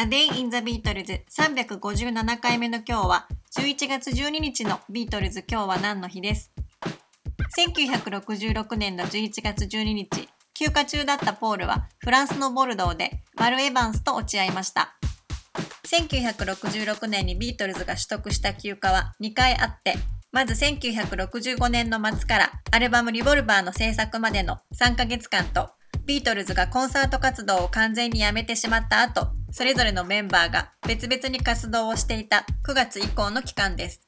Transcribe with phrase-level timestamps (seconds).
[0.00, 3.26] A Day in the Beatles 357回目の今日は
[3.58, 6.52] 11月12日のビートルズ今日は何の日です
[7.58, 14.94] ？1966年の11月12日休暇中だったポールはフランスのボルドーでマル・エヴァンスと落ち合いました。
[15.88, 19.96] 1966年にビートルズが取得した休暇は2回あって
[20.30, 25.70] まず1965年の末からアルバムリボルバーの制作までの3ヶ月間と
[26.06, 34.06] ビートルズがコンサート活動を完全にやめてしまった後、それぞれのメンバーが別々に活動をしていた9月以降の期間です。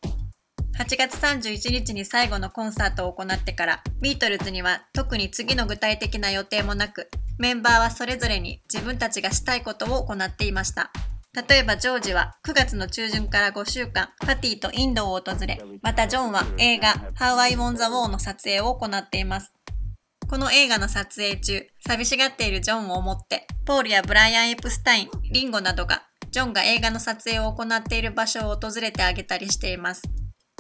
[0.79, 10.91] 8月31日に最後のコンサートを行ってから、ビートルズには特に次の具体的な予定もなく、メンバーはそれぞれに自分たちがしたいことを行っていました。
[11.49, 19.53] 例えばジョージは9月の中旬から5週間、パティとインドを訪れ、またジョンは映画 How I Won the War の撮影を行っています。
[20.31, 30.03] この映画の撮影中、寂しがっているジョンを思って、ポールやブライアン・エプスタイン、リンゴなどが、ジョンが映画の撮影を行っている場所を訪れてあげたりしています。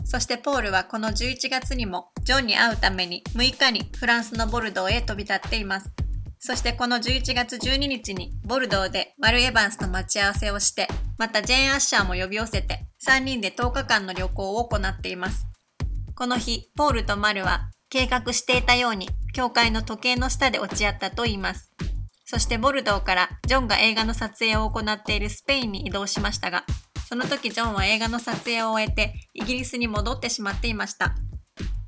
[0.04, 5.92] そしてポールはこの11月にも、ジョンに会うために6日にフランスのボルドーへ飛び立っています。
[6.40, 15.46] そしてこの11月12日にボルドーでマル・エヴァンスと待ち合わせをして、またジェーン・アッシャーも呼び寄せて、3人で10日間の旅行を行っています。
[16.16, 21.72] この日、ポールとマルは計画していたように教会の時計の下で落ち合ったと言います。
[22.24, 26.64] そしてボルドーからジョンが映画の撮影を行っているスペインに移動しましたが、
[27.08, 31.14] その時ジョンは映画の撮影を終えてイギリスに戻ってしまっていました。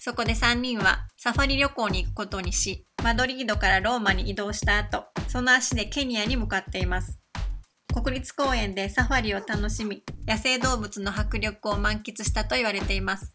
[0.00, 7.20] そこで3人はサファリ旅行に行くことにし、マドリードからローマに移動した後、その足でケニアに向かっています。
[7.94, 13.30] 国立公園でサファリを楽しみ、野生動物の迫力を満喫したと言われています。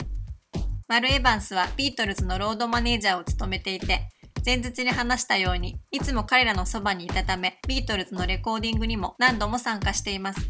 [0.90, 4.08] マル・エヴァンスはビートルズのロードマネージャーを務めていて、
[4.46, 10.50] 前日に話したように、いつも彼らのそばにいたため、ビートルズのレコーディングにも何度も参加しています。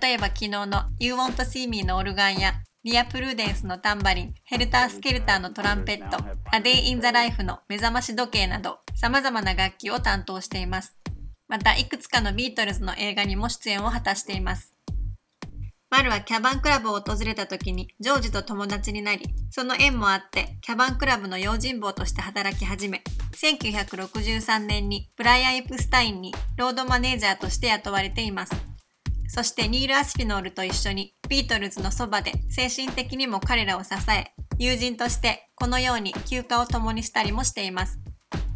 [0.00, 2.54] 例えば昨日の You Want to See Me のオルガンや、
[2.84, 6.16] リア・プルーデンスのタンバリン、ヘルター・スケルターのトランペット、
[6.54, 10.96] A Day in the Life の目覚まし時計など、様々な楽器を担当しています。
[11.48, 14.74] また、いくつかのビートルズの映画にも出演を果たしています。
[15.90, 23.02] マルはキャバンクラブを訪れた時にジョージと友達になり、その縁もあってキャバンクラブの用心棒として働き始め、
[23.34, 28.52] 1963年にブライアン・エプスタインにロードマネージャーとして雇われています。
[29.26, 37.98] そしてニール・アスピノールと一緒にビートルズのそばで精神的にも彼らを支え、友人としてこのように休暇を共にしたりもしています。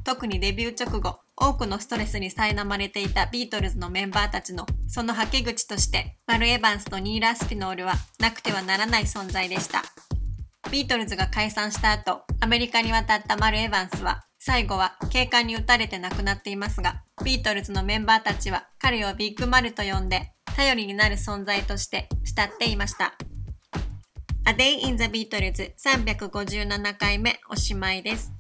[0.04, 9.82] 特にデビュー直後、多くのストレスに苛まれていたビートルズのメンバーたちのそのはけ口としてマル・エヴァンスとニーラ・スピノールはなくてはならない存在でした。
[10.70, 23.14] ビートルズが解散した後、アメリカに渡ったマル・エヴァンスは最後は警官に撃たれて亡くなっていますが、ビートルズのメンバーたちは彼をビッグマルと呼んで頼りになる存在として慕っていました。
[24.46, 28.32] A Day in the Beatles 357回目おしまいです。